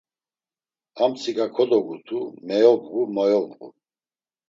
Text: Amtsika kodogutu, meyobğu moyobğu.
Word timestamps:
Amtsika 1.03 1.45
kodogutu, 1.55 2.17
meyobğu 2.47 3.01
moyobğu. 3.15 3.67